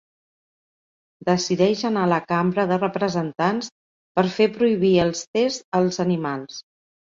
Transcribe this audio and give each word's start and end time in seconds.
Decideix 1.27 1.83
anar 1.89 2.05
a 2.05 2.09
la 2.11 2.17
Cambra 2.31 2.65
de 2.71 2.79
representants 2.85 3.69
per 4.21 4.25
fer 4.39 4.49
prohibir 4.57 4.93
els 5.05 5.23
tests 5.39 5.63
als 5.83 6.03
animals. 6.07 6.59